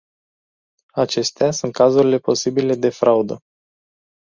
Acestea 0.93 1.51
sunt 1.51 1.73
cazurile 1.73 2.17
posibile 2.19 2.75
de 2.75 2.89
fraudă. 2.89 3.43